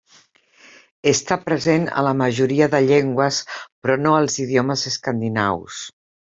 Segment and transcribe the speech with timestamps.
[1.11, 5.81] Està present a la majoria de llengües però no als idiomes escandinaus.